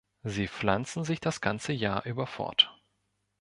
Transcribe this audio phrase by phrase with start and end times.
[0.23, 2.75] Sie pflanzen sich das ganze Jahr über fort.